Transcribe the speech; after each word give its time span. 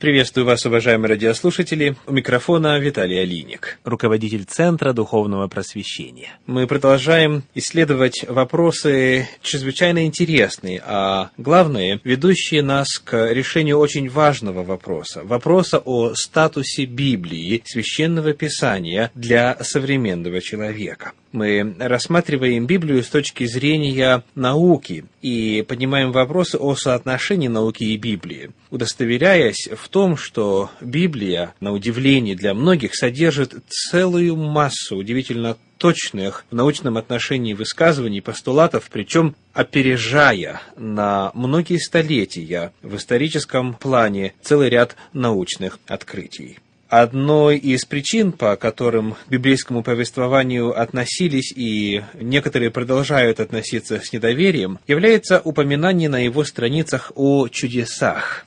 Приветствую 0.00 0.46
вас, 0.46 0.64
уважаемые 0.64 1.10
радиослушатели. 1.10 1.94
У 2.06 2.12
микрофона 2.12 2.78
Виталий 2.78 3.20
Алиник, 3.20 3.78
руководитель 3.84 4.44
Центра 4.44 4.94
Духовного 4.94 5.46
Просвещения. 5.46 6.38
Мы 6.46 6.66
продолжаем 6.66 7.42
исследовать 7.54 8.24
вопросы 8.26 9.28
чрезвычайно 9.42 10.06
интересные, 10.06 10.82
а 10.86 11.28
главное, 11.36 12.00
ведущие 12.02 12.62
нас 12.62 12.98
к 12.98 13.30
решению 13.30 13.76
очень 13.76 14.08
важного 14.08 14.62
вопроса. 14.62 15.20
Вопроса 15.22 15.82
о 15.84 16.14
статусе 16.14 16.86
Библии, 16.86 17.62
Священного 17.66 18.32
Писания 18.32 19.10
для 19.14 19.58
современного 19.60 20.40
человека 20.40 21.12
мы 21.32 21.74
рассматриваем 21.78 22.66
Библию 22.66 23.02
с 23.02 23.08
точки 23.08 23.44
зрения 23.46 24.24
науки 24.34 25.04
и 25.22 25.64
поднимаем 25.66 26.12
вопросы 26.12 26.56
о 26.56 26.74
соотношении 26.74 27.48
науки 27.48 27.84
и 27.84 27.96
Библии, 27.96 28.50
удостоверяясь 28.70 29.68
в 29.74 29.88
том, 29.88 30.16
что 30.16 30.70
Библия, 30.80 31.54
на 31.60 31.72
удивление 31.72 32.34
для 32.34 32.54
многих, 32.54 32.94
содержит 32.94 33.54
целую 33.68 34.36
массу 34.36 34.96
удивительно 34.96 35.56
точных 35.78 36.44
в 36.50 36.54
научном 36.54 36.98
отношении 36.98 37.54
высказываний, 37.54 38.20
постулатов, 38.20 38.88
причем 38.92 39.34
опережая 39.54 40.60
на 40.76 41.30
многие 41.34 41.78
столетия 41.78 42.72
в 42.82 42.96
историческом 42.96 43.74
плане 43.74 44.34
целый 44.42 44.68
ряд 44.68 44.96
научных 45.14 45.78
открытий. 45.86 46.58
Одной 46.90 47.56
из 47.56 47.84
причин, 47.84 48.32
по 48.32 48.56
которым 48.56 49.12
к 49.14 49.28
библейскому 49.28 49.84
повествованию 49.84 50.76
относились 50.76 51.52
и 51.54 52.02
некоторые 52.14 52.72
продолжают 52.72 53.38
относиться 53.38 54.00
с 54.00 54.12
недоверием, 54.12 54.80
является 54.88 55.40
упоминание 55.40 56.08
на 56.08 56.18
его 56.18 56.42
страницах 56.42 57.12
о 57.14 57.46
чудесах. 57.46 58.44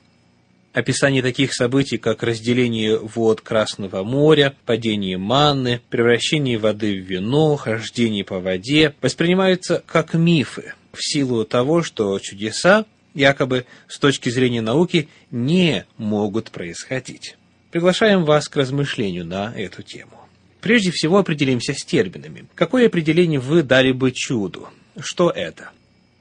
Описание 0.74 1.22
таких 1.22 1.54
событий, 1.54 1.96
как 1.96 2.22
разделение 2.22 2.98
вод 2.98 3.40
Красного 3.40 4.04
моря, 4.04 4.54
падение 4.66 5.16
манны, 5.16 5.80
превращение 5.88 6.58
воды 6.58 7.00
в 7.00 7.02
вино, 7.02 7.56
хождение 7.56 8.24
по 8.24 8.40
воде, 8.40 8.94
воспринимаются 9.00 9.82
как 9.86 10.12
мифы 10.12 10.74
в 10.92 10.98
силу 11.00 11.46
того, 11.46 11.82
что 11.82 12.18
чудеса, 12.18 12.84
якобы 13.14 13.64
с 13.88 13.98
точки 13.98 14.28
зрения 14.28 14.60
науки, 14.60 15.08
не 15.30 15.86
могут 15.96 16.50
происходить 16.50 17.36
приглашаем 17.74 18.24
вас 18.24 18.48
к 18.48 18.54
размышлению 18.54 19.26
на 19.26 19.52
эту 19.52 19.82
тему. 19.82 20.12
Прежде 20.60 20.92
всего 20.92 21.18
определимся 21.18 21.74
с 21.74 21.84
терминами. 21.84 22.46
Какое 22.54 22.86
определение 22.86 23.40
вы 23.40 23.64
дали 23.64 23.90
бы 23.90 24.12
чуду? 24.12 24.68
Что 24.96 25.28
это? 25.28 25.70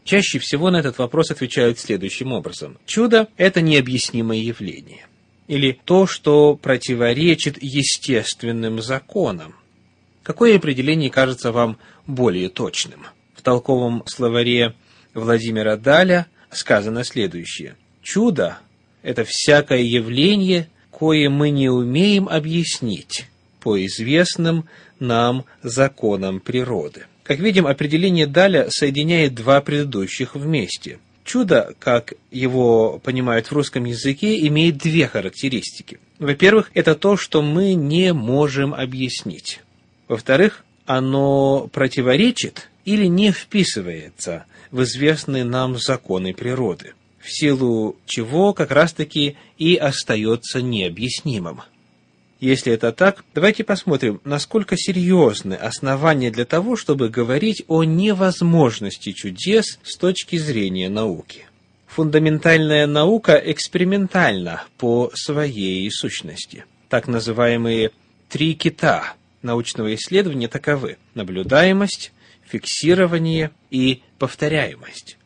Чаще 0.03 0.39
всего 0.39 0.71
на 0.71 0.77
этот 0.77 0.97
вопрос 0.97 1.29
отвечают 1.29 1.77
следующим 1.77 2.31
образом. 2.31 2.79
Чудо– 2.87 3.27
это 3.37 3.61
необъяснимое 3.61 4.39
явление. 4.39 5.05
Или 5.47 5.77
то, 5.85 6.07
что 6.07 6.55
противоречит 6.55 7.61
естественным 7.61 8.81
законам. 8.81 9.53
Какое 10.23 10.55
определение 10.55 11.11
кажется 11.11 11.51
вам 11.51 11.77
более 12.07 12.49
точным? 12.49 13.05
В 13.35 13.43
толковом 13.43 14.01
словаре 14.07 14.73
Владимира 15.13 15.77
Даля 15.77 16.25
сказано 16.49 17.03
следующее. 17.03 17.75
Чудо– 18.01 18.57
это 19.03 19.23
всякое 19.23 19.83
явление, 19.83 20.67
кое 20.97 21.29
мы 21.29 21.49
не 21.49 21.69
умеем 21.69 22.29
объяснить 22.29 23.25
по 23.59 23.83
известным 23.85 24.65
нам 24.99 25.45
законам 25.63 26.39
природы. 26.39 27.05
Как 27.23 27.39
видим, 27.39 27.65
определение 27.65 28.27
Даля 28.27 28.67
соединяет 28.69 29.33
два 29.33 29.61
предыдущих 29.61 30.35
вместе. 30.35 30.99
Чудо, 31.23 31.73
как 31.79 32.13
его 32.31 32.99
понимают 32.99 33.47
в 33.47 33.53
русском 33.53 33.85
языке, 33.85 34.45
имеет 34.47 34.77
две 34.77 35.07
характеристики. 35.07 35.99
Во-первых, 36.19 36.69
это 36.73 36.95
то, 36.95 37.15
что 37.15 37.41
мы 37.41 37.75
не 37.75 38.13
можем 38.13 38.73
объяснить. 38.73 39.61
Во-вторых, 40.09 40.65
оно 40.85 41.69
противоречит 41.71 42.69
или 42.83 43.05
не 43.05 43.31
вписывается 43.31 44.45
в 44.71 44.83
известные 44.83 45.45
нам 45.45 45.77
законы 45.77 46.33
природы 46.33 46.93
в 47.23 47.31
силу 47.31 47.95
чего 48.05 48.53
как 48.53 48.71
раз-таки 48.71 49.37
и 49.57 49.75
остается 49.75 50.61
необъяснимым. 50.61 51.61
Если 52.41 52.73
это 52.73 52.91
так, 52.91 53.23
давайте 53.33 53.63
посмотрим, 53.63 54.19
насколько 54.25 54.75
серьезны 54.75 55.53
основания 55.53 56.29
для 56.29 56.43
того, 56.43 56.75
чтобы 56.75 57.07
говорить 57.07 57.63
о 57.69 57.85
невозможности 57.85 59.13
чудес 59.13 59.79
с 59.83 59.97
точки 59.97 60.35
зрения 60.35 60.89
науки. 60.89 61.45
Фундаментальная 61.87 62.85
наука 62.87 63.41
экспериментальна 63.45 64.65
по 64.77 65.09
своей 65.13 65.89
сущности. 65.89 66.65
Так 66.89 67.07
называемые 67.07 67.91
три 68.27 68.55
кита 68.55 69.13
научного 69.41 69.95
исследования 69.95 70.49
таковы– 70.49 70.97
наблюдаемость, 71.13 72.11
фиксирование 72.45 73.51
и 73.69 74.01
повторяемость. 74.19 75.17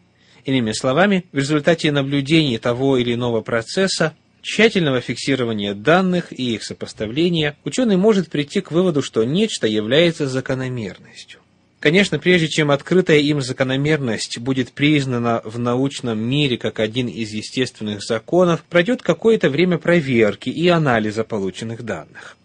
Иными 0.45 0.71
словами, 0.71 1.25
в 1.31 1.37
результате 1.37 1.91
наблюдения 1.91 2.59
того 2.59 2.97
или 2.97 3.13
иного 3.13 3.41
процесса, 3.41 4.15
тщательного 4.41 5.01
фиксирования 5.01 5.73
данных 5.73 6.31
и 6.31 6.55
их 6.55 6.63
сопоставления, 6.63 7.57
ученый 7.65 7.97
может 7.97 8.29
прийти 8.29 8.61
к 8.61 8.71
выводу, 8.71 9.01
что 9.01 9.23
нечто 9.23 9.67
является 9.67 10.27
закономерностью. 10.27 11.41
Конечно, 11.79 12.17
прежде 12.17 12.47
чем 12.47 12.71
открытая 12.71 13.19
им 13.19 13.41
закономерность 13.41 14.39
будет 14.39 14.71
признана 14.71 15.41
в 15.43 15.59
научном 15.59 16.17
мире 16.17 16.57
как 16.57 16.79
один 16.79 17.07
из 17.07 17.31
естественных 17.33 18.01
законов, 18.01 18.63
пройдет 18.63 19.03
какое-то 19.03 19.49
время 19.49 19.77
проверки 19.77 20.49
и 20.49 20.67
анализа 20.69 21.23
полученных 21.23 21.83
данных. 21.83 22.35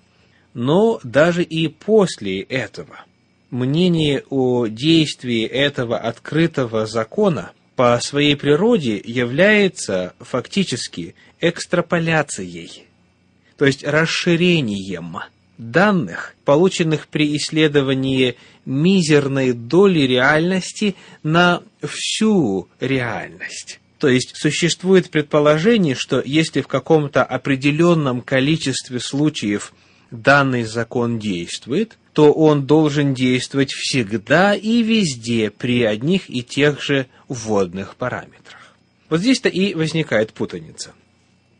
Но 0.52 1.00
даже 1.02 1.42
и 1.42 1.68
после 1.68 2.40
этого 2.42 3.04
мнение 3.50 4.22
о 4.28 4.66
действии 4.66 5.44
этого 5.46 5.96
открытого 5.96 6.86
закона– 6.86 7.52
по 7.76 7.98
своей 8.02 8.36
природе 8.36 9.00
является 9.04 10.14
фактически 10.20 11.14
экстраполяцией, 11.40 12.86
то 13.56 13.64
есть 13.64 13.84
расширением 13.84 15.18
данных, 15.58 16.34
полученных 16.44 17.06
при 17.08 17.36
исследовании 17.36 18.36
мизерной 18.64 19.52
доли 19.52 20.00
реальности 20.00 20.96
на 21.22 21.62
всю 21.82 22.68
реальность. 22.80 23.80
То 23.98 24.08
есть 24.08 24.32
существует 24.34 25.10
предположение, 25.10 25.94
что 25.94 26.20
если 26.24 26.60
в 26.60 26.66
каком-то 26.66 27.22
определенном 27.22 28.20
количестве 28.20 28.98
случаев 28.98 29.72
данный 30.10 30.64
закон 30.64 31.18
действует, 31.20 31.98
то 32.12 32.32
он 32.32 32.66
должен 32.66 33.14
действовать 33.14 33.72
всегда 33.72 34.54
и 34.54 34.82
везде 34.82 35.50
при 35.50 35.82
одних 35.84 36.28
и 36.28 36.42
тех 36.42 36.82
же 36.82 37.06
вводных 37.28 37.96
параметрах. 37.96 38.76
Вот 39.08 39.20
здесь-то 39.20 39.48
и 39.48 39.74
возникает 39.74 40.32
путаница. 40.32 40.92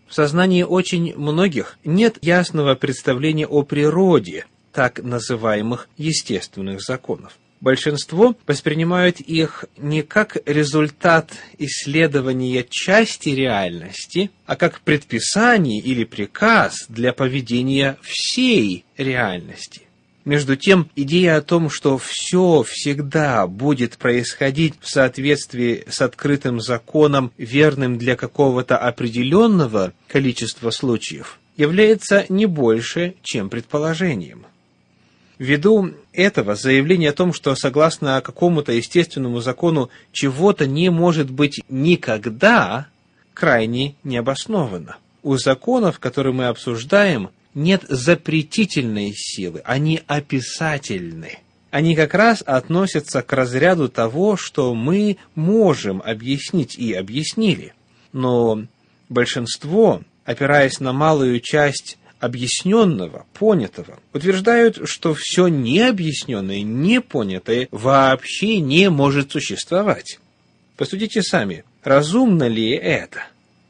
В 0.09 0.15
сознании 0.15 0.63
очень 0.63 1.17
многих 1.17 1.79
нет 1.85 2.19
ясного 2.21 2.75
представления 2.75 3.47
о 3.47 3.63
природе 3.63 4.47
так 4.73 5.03
называемых 5.03 5.89
естественных 5.97 6.83
законов. 6.83 7.39
Большинство 7.63 8.37
воспринимают 8.47 9.21
их 9.21 9.67
не 9.77 10.03
как 10.03 10.37
результат 10.47 11.31
исследования 11.59 12.67
части 12.69 13.29
реальности, 13.29 14.31
а 14.47 14.57
как 14.57 14.81
предписание 14.81 15.81
или 15.81 16.05
приказ 16.05 16.87
для 16.89 17.13
поведения 17.13 17.97
всей 18.03 18.85
реальности. 18.97 19.83
Между 20.25 20.57
тем, 20.57 20.89
идея 20.95 21.37
о 21.37 21.43
том, 21.43 21.69
что 21.69 21.99
все 21.99 22.63
всегда 22.63 23.47
будет 23.49 23.97
происходить 23.97 24.75
в 24.81 24.89
соответствии 24.89 25.85
с 25.89 26.01
открытым 26.01 26.61
законом, 26.61 27.33
верным 27.39 27.99
для 27.99 28.15
какого-то 28.15 28.79
определенного 28.79 29.93
количества 30.07 30.71
случаев, 30.71 31.41
является 31.57 32.25
не 32.29 32.47
больше, 32.47 33.15
чем 33.23 33.51
предположением. 33.51 34.47
Ввиду 35.39 35.91
этого 36.13 36.55
заявление 36.55 37.11
о 37.11 37.15
том, 37.15 37.33
что 37.33 37.57
согласно 37.57 38.21
какому-то 38.21 38.71
естественному 38.71 39.41
закону 39.41 39.91
чего-то 40.13 40.69
не 40.69 40.89
может 40.89 41.31
быть 41.33 41.63
никогда, 41.69 42.87
крайне 43.35 43.97
необоснованно. 44.05 44.99
У 45.25 45.37
законов, 45.37 45.99
которые 45.99 46.33
мы 46.33 46.47
обсуждаем, 46.47 47.31
нет 47.55 47.85
запретительной 47.89 49.13
силы, 49.15 49.63
они 49.65 50.03
описательны. 50.07 51.39
Они 51.71 51.97
как 51.97 52.13
раз 52.15 52.43
относятся 52.45 53.23
к 53.23 53.33
разряду 53.33 53.89
того, 53.89 54.37
что 54.37 54.75
мы 54.75 55.17
можем 55.35 56.03
объяснить 56.05 56.77
и 56.77 56.93
объяснили. 56.93 57.73
Но 58.13 58.67
большинство, 59.09 60.03
опираясь 60.25 60.81
на 60.81 60.93
малую 60.93 61.41
часть 61.41 61.97
объясненного, 62.21 63.27
понятого, 63.33 63.99
утверждают, 64.13 64.87
что 64.89 65.15
все 65.15 65.49
необъясненное, 65.49 66.63
непонятое 66.63 67.69
вообще 67.71 68.61
не 68.61 68.91
может 68.91 69.33
существовать. 69.33 70.21
Посудите 70.77 71.23
сами, 71.23 71.65
разумно 71.83 72.49
ли 72.49 72.71
это? 72.71 73.25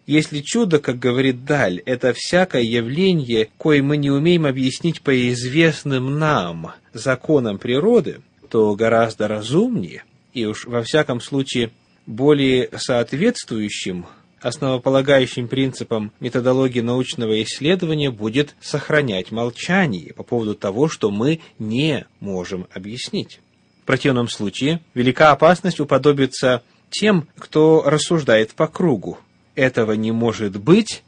Если 0.06 0.40
чудо, 0.40 0.80
как 0.80 0.98
говорит 0.98 1.44
Даль, 1.44 1.80
это 1.86 2.12
всякое 2.12 2.62
явление, 2.62 3.48
кое 3.58 3.82
мы 3.82 3.96
не 3.96 4.10
умеем 4.10 4.46
объяснить 4.46 5.00
по 5.00 5.30
известным 5.30 6.18
нам 6.18 6.72
законам 6.92 7.58
природы, 7.58 8.20
то 8.50 8.74
гораздо 8.74 9.28
разумнее 9.28 10.04
и 10.34 10.44
уж 10.44 10.66
во 10.66 10.82
всяком 10.82 11.20
случае 11.20 11.70
более 12.06 12.68
соответствующим 12.76 14.06
основополагающим 14.40 15.46
принципом 15.46 16.10
методологии 16.18 16.80
научного 16.80 17.40
исследования 17.44 18.10
будет 18.10 18.56
сохранять 18.60 19.30
молчание 19.30 20.12
по 20.14 20.24
поводу 20.24 20.56
того, 20.56 20.88
что 20.88 21.12
мы 21.12 21.40
не 21.60 22.06
можем 22.18 22.66
объяснить. 22.74 23.40
В 23.82 23.86
противном 23.86 24.28
случае 24.28 24.80
велика 24.94 25.30
опасность 25.30 25.78
уподобиться 25.78 26.62
тем, 26.90 27.28
кто 27.38 27.82
рассуждает 27.86 28.52
по 28.54 28.66
кругу, 28.66 29.18
этого 29.54 29.92
не 29.92 30.12
может 30.12 30.56
быть, 30.56 31.02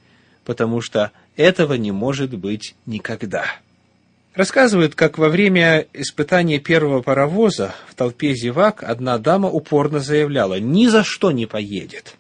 потому 0.44 0.81
что 0.81 1.11
этого 1.37 1.75
не 1.75 1.93
может 1.93 2.35
быть 2.35 2.75
никогда. 2.87 3.44
Рассказывают, 4.35 4.96
как 4.96 5.17
во 5.17 5.29
время 5.29 5.87
испытания 5.93 6.58
первого 6.58 7.02
паровоза 7.02 7.75
в 7.88 7.94
толпе 7.94 8.35
зевак 8.35 8.82
одна 8.82 9.19
дама 9.19 9.49
упорно 9.49 10.00
заявляла 10.00 10.58
«ни 10.58 10.88
за 10.88 11.05
что 11.05 11.31
не 11.31 11.46
поедет». 11.46 12.17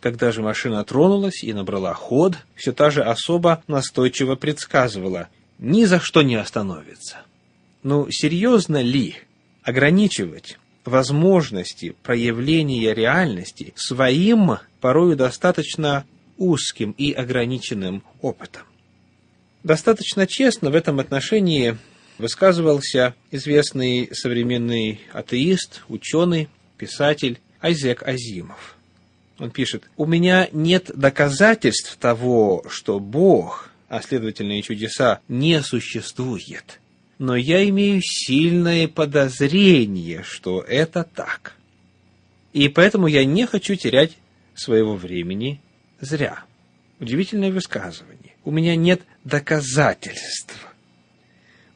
Когда 0.00 0.32
же 0.32 0.42
машина 0.42 0.84
тронулась 0.84 1.42
и 1.42 1.52
набрала 1.52 1.94
ход, 1.94 2.34
все 2.54 2.72
та 2.72 2.90
же 2.90 3.02
особа 3.02 3.62
настойчиво 3.68 4.34
предсказывала 4.34 5.28
«ни 5.58 5.84
за 5.84 6.00
что 6.00 6.22
не 6.22 6.34
остановится». 6.34 7.18
Ну, 7.84 8.10
серьезно 8.10 8.82
ли 8.82 9.16
ограничивать 9.62 10.58
возможности 10.88 11.94
проявления 12.02 12.94
реальности 12.94 13.72
своим, 13.76 14.58
порою 14.80 15.16
достаточно 15.16 16.04
узким 16.36 16.92
и 16.92 17.12
ограниченным 17.12 18.02
опытом. 18.20 18.62
Достаточно 19.62 20.26
честно 20.26 20.70
в 20.70 20.74
этом 20.74 21.00
отношении 21.00 21.76
высказывался 22.18 23.14
известный 23.30 24.08
современный 24.12 25.00
атеист, 25.12 25.82
ученый, 25.88 26.48
писатель 26.76 27.40
Айзек 27.60 28.02
Азимов. 28.02 28.76
Он 29.38 29.50
пишет, 29.50 29.90
«У 29.96 30.06
меня 30.06 30.48
нет 30.52 30.90
доказательств 30.94 31.96
того, 31.96 32.64
что 32.68 32.98
Бог, 32.98 33.70
а 33.88 34.00
следовательно 34.00 34.58
и 34.58 34.62
чудеса, 34.62 35.20
не 35.28 35.62
существует 35.62 36.80
но 37.18 37.34
я 37.36 37.68
имею 37.68 38.00
сильное 38.02 38.88
подозрение, 38.88 40.22
что 40.22 40.60
это 40.60 41.04
так. 41.04 41.54
И 42.52 42.68
поэтому 42.68 43.06
я 43.06 43.24
не 43.24 43.46
хочу 43.46 43.74
терять 43.74 44.16
своего 44.54 44.96
времени 44.96 45.60
зря. 46.00 46.44
Удивительное 47.00 47.52
высказывание. 47.52 48.34
У 48.44 48.50
меня 48.50 48.76
нет 48.76 49.02
доказательств, 49.24 50.56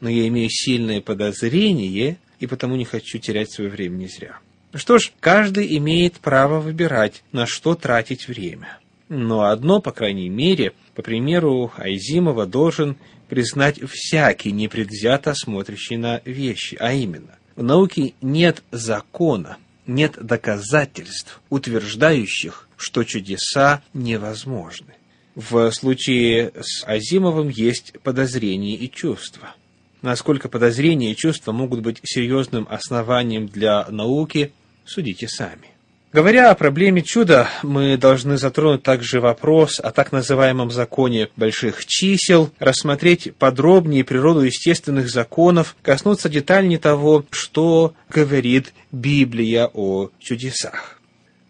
но 0.00 0.08
я 0.08 0.26
имею 0.28 0.48
сильное 0.50 1.00
подозрение, 1.00 2.18
и 2.40 2.46
потому 2.46 2.76
не 2.76 2.84
хочу 2.84 3.18
терять 3.18 3.52
свое 3.52 3.70
время 3.70 4.06
зря. 4.06 4.38
Что 4.74 4.98
ж, 4.98 5.12
каждый 5.20 5.76
имеет 5.76 6.14
право 6.14 6.60
выбирать, 6.60 7.22
на 7.30 7.46
что 7.46 7.74
тратить 7.74 8.26
время. 8.26 8.78
Но 9.14 9.42
одно, 9.42 9.82
по 9.82 9.92
крайней 9.92 10.30
мере, 10.30 10.72
по 10.94 11.02
примеру 11.02 11.70
Айзимова, 11.76 12.46
должен 12.46 12.96
признать 13.28 13.78
всякий 13.86 14.52
непредвзято 14.52 15.34
смотрящий 15.34 15.98
на 15.98 16.22
вещи, 16.24 16.78
а 16.80 16.94
именно, 16.94 17.36
в 17.54 17.62
науке 17.62 18.14
нет 18.22 18.62
закона, 18.70 19.58
нет 19.86 20.16
доказательств, 20.18 21.42
утверждающих, 21.50 22.66
что 22.78 23.04
чудеса 23.04 23.82
невозможны. 23.92 24.94
В 25.34 25.70
случае 25.72 26.50
с 26.62 26.82
Азимовым 26.86 27.50
есть 27.50 27.92
подозрения 28.02 28.76
и 28.76 28.90
чувства. 28.90 29.54
Насколько 30.00 30.48
подозрения 30.48 31.12
и 31.12 31.16
чувства 31.16 31.52
могут 31.52 31.82
быть 31.82 32.00
серьезным 32.02 32.66
основанием 32.70 33.46
для 33.46 33.86
науки, 33.90 34.52
судите 34.86 35.28
сами. 35.28 35.71
Говоря 36.12 36.50
о 36.50 36.54
проблеме 36.54 37.00
чуда, 37.00 37.48
мы 37.62 37.96
должны 37.96 38.36
затронуть 38.36 38.82
также 38.82 39.18
вопрос 39.18 39.80
о 39.80 39.92
так 39.92 40.12
называемом 40.12 40.70
законе 40.70 41.30
больших 41.36 41.86
чисел, 41.86 42.50
рассмотреть 42.58 43.34
подробнее 43.36 44.04
природу 44.04 44.42
естественных 44.42 45.08
законов, 45.08 45.74
коснуться 45.80 46.28
детальнее 46.28 46.78
того, 46.78 47.24
что 47.30 47.94
говорит 48.10 48.74
Библия 48.90 49.70
о 49.72 50.10
чудесах. 50.18 51.00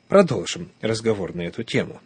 Продолжим 0.06 0.70
разговор 0.81 1.35
на 1.35 1.43
эту 1.43 1.64
тему. 1.64 2.00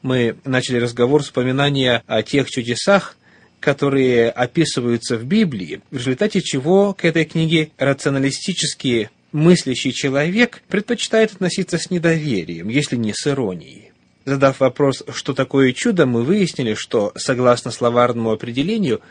Мы 0.00 0.36
начали 0.46 0.78
разговор 0.78 1.22
с 1.22 1.28
упоминания 1.28 2.02
о 2.06 2.22
тех 2.22 2.48
чудесах, 2.48 3.14
которые 3.60 4.30
описываются 4.30 5.18
в 5.18 5.24
Библии, 5.24 5.82
в 5.90 5.98
результате 5.98 6.40
чего 6.40 6.94
к 6.94 7.04
этой 7.04 7.26
книге 7.26 7.72
рационалистические 7.76 9.10
мыслящий 9.34 9.92
человек 9.92 10.62
предпочитает 10.68 11.32
относиться 11.32 11.76
с 11.76 11.90
недоверием, 11.90 12.68
если 12.68 12.96
не 12.96 13.12
с 13.12 13.26
иронией. 13.26 13.90
Задав 14.24 14.60
вопрос, 14.60 15.02
что 15.12 15.34
такое 15.34 15.72
чудо, 15.72 16.06
мы 16.06 16.22
выяснили, 16.22 16.74
что, 16.74 17.12
согласно 17.16 17.70
словарному 17.72 18.30
определению, 18.30 19.02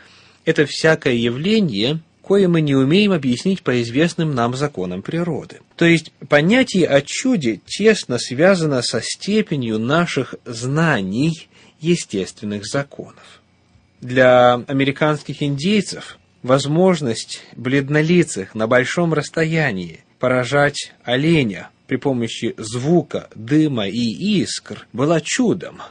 это 0.46 0.66
всякое 0.66 1.14
явление, 1.14 2.00
кое 2.26 2.48
мы 2.48 2.62
не 2.62 2.74
умеем 2.74 3.12
объяснить 3.12 3.64
по 3.64 3.82
известным 3.82 4.34
нам 4.34 4.56
законам 4.56 5.02
природы. 5.02 5.60
То 5.76 5.86
есть 5.86 6.14
понятие 6.30 6.88
о 6.88 7.02
чуде 7.02 7.60
тесно 7.66 8.18
связано 8.18 8.82
со 8.82 9.02
степенью 9.02 9.78
наших 9.78 10.36
знаний 10.46 11.50
естественных 11.82 12.66
законов. 12.66 13.42
Для 14.00 14.54
американских 14.68 15.44
индейцев 15.44 16.18
возможность 16.44 17.42
бледнолицых 17.56 18.56
на 18.56 18.68
большом 18.68 19.14
расстоянии 19.14 20.00
поражать 20.24 20.94
оленя 21.04 21.70
при 21.86 21.98
помощи 21.98 22.56
звука, 22.58 23.28
дыма 23.36 23.90
и 23.90 24.40
искр 24.40 24.88
была 24.94 25.20
чудом 25.20 25.82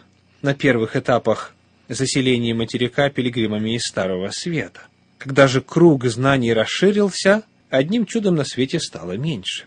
на 0.40 0.54
первых 0.54 0.96
этапах 0.96 1.54
заселения 1.90 2.54
материка 2.54 3.10
пилигримами 3.10 3.76
из 3.76 3.82
Старого 3.82 4.30
Света. 4.30 4.84
Когда 5.18 5.48
же 5.48 5.60
круг 5.60 6.06
знаний 6.06 6.54
расширился, 6.54 7.42
одним 7.68 8.06
чудом 8.06 8.36
на 8.36 8.46
свете 8.46 8.80
стало 8.80 9.18
меньше. 9.18 9.66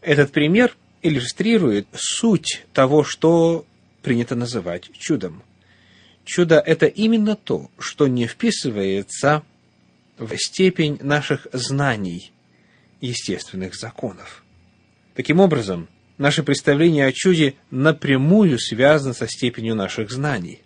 Этот 0.00 0.32
пример 0.32 0.74
иллюстрирует 1.02 1.86
суть 1.94 2.64
того, 2.72 3.04
что 3.04 3.64
принято 4.02 4.34
называть 4.34 4.90
чудом. 4.98 5.44
Чудо– 6.24 6.58
это 6.66 6.86
именно 6.86 7.36
то, 7.36 7.70
что 7.78 8.08
не 8.08 8.26
вписывается 8.26 9.44
в 10.18 10.36
степень 10.38 10.98
наших 11.02 11.46
знаний 11.52 12.32
естественных 13.02 13.74
законов. 13.74 14.42
Таким 15.14 15.40
образом, 15.40 15.88
наше 16.16 16.42
представление 16.42 17.06
о 17.06 17.12
чуде 17.12 17.54
напрямую 17.70 18.58
связано 18.58 19.12
со 19.12 19.28
степенью 19.28 19.74
наших 19.74 20.10
знаний. 20.10 20.60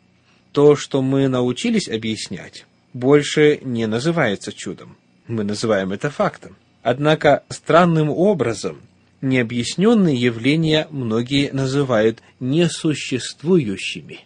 То, 0.52 0.76
что 0.76 1.02
мы 1.02 1.26
научились 1.26 1.88
объяснять, 1.88 2.66
больше 2.93 3.59
не 3.62 3.87
называется 3.87 4.52
чудом. 4.52 4.97
Мы 5.26 5.43
называем 5.43 5.93
это 5.93 6.11
фактом. 6.11 6.57
Однако 6.83 7.43
странным 7.49 8.11
образом 8.11 8.81
необъясненные 9.21 10.14
явления 10.14 10.87
многие 10.90 11.50
называют 11.50 12.23
несуществующими. 12.38 14.21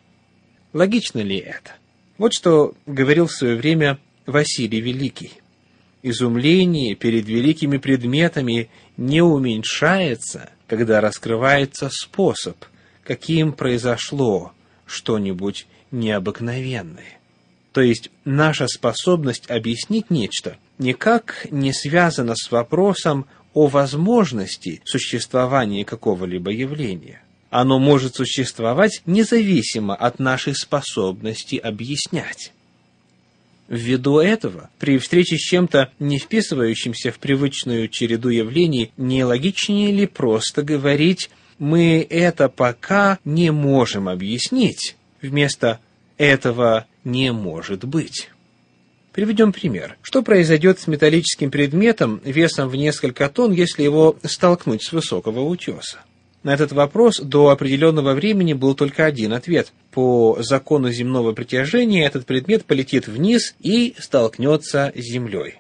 Логично 0.73 1.21
ли 1.21 1.39
это? 1.39 1.73
Вот 2.19 2.35
что 2.35 2.75
говорил 2.87 3.27
в 3.27 3.33
свое 3.33 3.57
время 3.57 3.99
Василий 4.27 4.81
Великий 4.81 5.40
изумление 6.03 6.95
перед 6.95 7.27
великими 7.27 7.79
предметами 7.79 8.71
не 8.97 9.23
уменьшается, 9.23 10.51
когда 10.67 11.01
раскрывается 11.01 11.89
способ, 11.91 12.57
каким 13.05 13.53
произошло 13.53 14.53
что-нибудь 14.87 15.67
необыкновенное. 15.91 17.19
То 17.73 17.81
есть 17.81 18.11
наша 18.25 18.67
способность 18.67 19.51
объяснить 19.51 20.11
нечто 20.11 20.57
никак 20.79 21.47
не 21.51 21.73
связана 21.73 22.35
с 22.35 22.51
вопросом 22.51 23.27
о 23.55 23.67
возможности 23.67 24.81
существования 24.85 25.85
какого-либо 25.85 26.51
явления. 26.51 27.23
Оно 27.51 27.79
может 27.79 28.15
существовать 28.15 29.03
независимо 29.07 29.95
от 29.95 30.19
нашей 30.21 30.55
способности 30.55 31.57
объяснять. 31.57 32.53
Ввиду 33.71 34.19
этого, 34.19 34.69
при 34.81 34.99
встрече 34.99 35.37
с 35.37 35.43
чем-то, 35.43 35.93
не 36.01 36.19
вписывающимся 36.19 37.13
в 37.13 37.21
привычную 37.21 37.89
череду 37.89 38.29
явлений, 38.29 38.91
не 38.97 39.23
логичнее 39.23 39.93
ли 39.93 40.07
просто 40.07 40.65
говорить 40.65 41.31
«мы 41.61 42.05
это 42.11 42.49
пока 42.49 43.21
не 43.25 43.53
можем 43.53 44.09
объяснить», 44.09 44.97
вместо 45.23 45.79
«этого 46.19 46.87
не 47.05 47.31
может 47.31 47.85
быть». 47.85 48.31
Приведем 49.13 49.53
пример. 49.53 49.97
Что 50.03 50.23
произойдет 50.23 50.81
с 50.81 50.89
металлическим 50.89 51.53
предметом 51.53 52.21
весом 52.25 52.69
в 52.69 52.75
несколько 52.75 53.29
тонн, 53.29 53.53
если 53.53 53.85
его 53.85 54.19
столкнуть 54.25 54.83
с 54.83 54.91
высокого 54.91 55.43
утеса? 55.43 56.01
На 56.43 56.55
этот 56.55 56.73
вопрос 56.73 57.21
до 57.21 57.51
определенного 57.51 58.15
времени 58.15 58.55
был 58.55 58.75
только 58.75 59.05
один 59.05 59.35
ответ. 59.35 59.73
По 59.91 60.39
закону 60.41 60.91
земного 60.91 61.33
притяжения 61.33 62.07
этот 62.07 62.25
предмет 62.25 62.65
полетит 62.65 63.09
вниз 63.09 63.55
и 63.61 63.95
столкнется 63.99 64.91
с 64.95 65.01
Землей. 65.01 65.57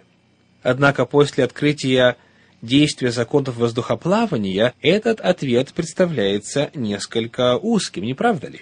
Однако 0.62 1.04
после 1.04 1.44
открытия 1.44 2.16
действия 2.62 3.10
законов 3.10 3.56
воздухоплавания 3.56 4.72
этот 4.80 5.20
ответ 5.20 5.72
представляется 5.74 6.70
несколько 6.74 7.58
узким, 7.58 8.04
не 8.04 8.14
правда 8.14 8.48
ли? 8.48 8.60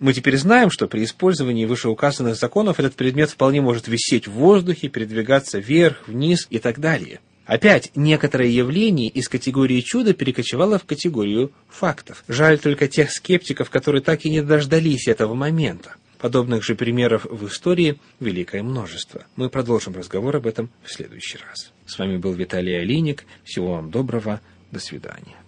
Мы 0.00 0.12
теперь 0.12 0.38
знаем, 0.38 0.70
что 0.70 0.88
при 0.88 1.04
использовании 1.04 1.66
вышеуказанных 1.66 2.34
законов 2.34 2.80
этот 2.80 2.94
предмет 2.94 3.30
вполне 3.30 3.60
может 3.60 3.86
висеть 3.86 4.26
в 4.26 4.32
воздухе, 4.32 4.88
передвигаться 4.88 5.58
вверх, 5.58 6.08
вниз 6.08 6.46
и 6.50 6.58
так 6.58 6.80
далее. 6.80 7.20
Опять, 7.50 7.90
некоторое 7.96 8.48
явление 8.48 9.08
из 9.08 9.28
категории 9.28 9.80
чуда 9.80 10.14
перекочевало 10.14 10.78
в 10.78 10.84
категорию 10.84 11.50
фактов. 11.68 12.22
Жаль 12.28 12.60
только 12.60 12.86
тех 12.86 13.10
скептиков, 13.10 13.70
которые 13.70 14.02
так 14.02 14.24
и 14.24 14.30
не 14.30 14.40
дождались 14.40 15.08
этого 15.08 15.34
момента. 15.34 15.96
Подобных 16.20 16.62
же 16.62 16.76
примеров 16.76 17.24
в 17.24 17.48
истории 17.48 17.98
великое 18.20 18.62
множество. 18.62 19.26
Мы 19.34 19.50
продолжим 19.50 19.96
разговор 19.96 20.36
об 20.36 20.46
этом 20.46 20.70
в 20.84 20.92
следующий 20.92 21.38
раз. 21.38 21.72
С 21.86 21.98
вами 21.98 22.18
был 22.18 22.34
Виталий 22.34 22.80
Алиник. 22.80 23.24
Всего 23.42 23.72
вам 23.72 23.90
доброго. 23.90 24.40
До 24.70 24.78
свидания. 24.78 25.39